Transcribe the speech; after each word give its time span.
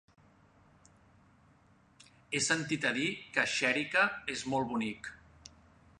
He 2.33 2.41
sentit 2.45 2.89
a 2.93 2.95
dir 2.97 3.07
que 3.37 3.47
Xèrica 3.55 4.07
és 4.37 4.45
molt 4.55 4.71
bonic. 4.73 5.13